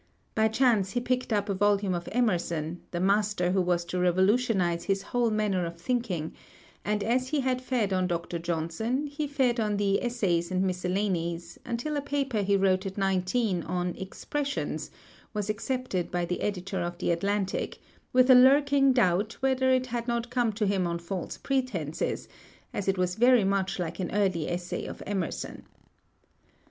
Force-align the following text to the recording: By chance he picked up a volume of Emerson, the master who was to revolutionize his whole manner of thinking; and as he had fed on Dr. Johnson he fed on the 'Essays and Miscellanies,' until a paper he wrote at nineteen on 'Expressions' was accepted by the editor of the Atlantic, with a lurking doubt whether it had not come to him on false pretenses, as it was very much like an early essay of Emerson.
By 0.33 0.47
chance 0.47 0.93
he 0.93 0.99
picked 0.99 1.31
up 1.31 1.47
a 1.47 1.53
volume 1.53 1.93
of 1.93 2.09
Emerson, 2.11 2.81
the 2.89 2.99
master 2.99 3.51
who 3.51 3.61
was 3.61 3.85
to 3.85 3.99
revolutionize 3.99 4.85
his 4.85 5.03
whole 5.03 5.29
manner 5.29 5.63
of 5.63 5.79
thinking; 5.79 6.33
and 6.83 7.03
as 7.03 7.27
he 7.27 7.41
had 7.41 7.61
fed 7.61 7.93
on 7.93 8.07
Dr. 8.07 8.39
Johnson 8.39 9.05
he 9.05 9.27
fed 9.27 9.59
on 9.59 9.77
the 9.77 10.01
'Essays 10.01 10.49
and 10.49 10.63
Miscellanies,' 10.63 11.59
until 11.67 11.95
a 11.95 12.01
paper 12.01 12.41
he 12.41 12.57
wrote 12.57 12.87
at 12.87 12.97
nineteen 12.97 13.61
on 13.61 13.93
'Expressions' 13.95 14.89
was 15.35 15.51
accepted 15.51 16.09
by 16.09 16.25
the 16.25 16.41
editor 16.41 16.81
of 16.81 16.97
the 16.97 17.11
Atlantic, 17.11 17.77
with 18.11 18.27
a 18.31 18.33
lurking 18.33 18.93
doubt 18.93 19.33
whether 19.41 19.69
it 19.69 19.85
had 19.85 20.07
not 20.07 20.31
come 20.31 20.51
to 20.53 20.65
him 20.65 20.87
on 20.87 20.97
false 20.97 21.37
pretenses, 21.37 22.27
as 22.73 22.87
it 22.87 22.97
was 22.97 23.13
very 23.13 23.43
much 23.43 23.77
like 23.77 23.99
an 23.99 24.09
early 24.15 24.49
essay 24.49 24.87
of 24.87 25.03
Emerson. 25.05 25.61